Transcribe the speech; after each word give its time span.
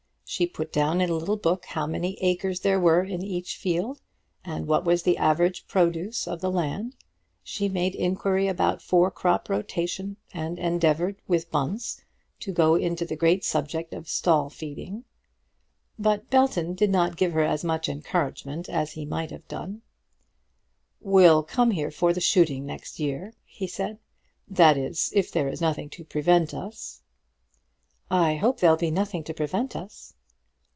She 0.31 0.47
put 0.47 0.71
down 0.71 1.01
in 1.01 1.09
a 1.09 1.13
little 1.13 1.35
book 1.35 1.65
how 1.65 1.85
many 1.85 2.13
acres 2.21 2.61
there 2.61 2.79
were 2.79 3.03
in 3.03 3.21
each 3.21 3.57
field, 3.57 3.99
and 4.45 4.65
what 4.65 4.85
was 4.85 5.03
the 5.03 5.17
average 5.17 5.67
produce 5.67 6.25
of 6.25 6.39
the 6.39 6.49
land. 6.49 6.95
She 7.43 7.67
made 7.67 7.93
inquiry 7.95 8.47
about 8.47 8.81
four 8.81 9.11
crop 9.11 9.49
rotation, 9.49 10.15
and 10.33 10.57
endeavoured, 10.57 11.17
with 11.27 11.51
Bunce, 11.51 12.01
to 12.39 12.53
go 12.53 12.75
into 12.75 13.03
the 13.05 13.17
great 13.17 13.43
subject 13.43 13.93
of 13.93 14.07
stall 14.07 14.49
feeding. 14.49 15.03
But 15.99 16.29
Belton 16.29 16.75
did 16.75 16.91
not 16.91 17.17
give 17.17 17.33
her 17.33 17.43
as 17.43 17.65
much 17.65 17.89
encouragement 17.89 18.69
as 18.69 18.93
he 18.93 19.03
might 19.03 19.31
have 19.31 19.49
done. 19.49 19.81
"We'll 21.01 21.43
come 21.43 21.71
here 21.71 21.91
for 21.91 22.13
the 22.13 22.21
shooting 22.21 22.65
next 22.65 23.01
year," 23.01 23.33
he 23.43 23.67
said; 23.67 23.99
"that 24.47 24.77
is, 24.77 25.11
if 25.13 25.29
there 25.29 25.49
is 25.49 25.59
nothing 25.59 25.89
to 25.89 26.05
prevent 26.05 26.53
us." 26.53 27.01
"I 28.09 28.35
hope 28.35 28.61
there'll 28.61 28.77
be 28.77 28.91
nothing 28.91 29.25
to 29.25 29.33
prevent 29.33 29.75
us." 29.75 30.13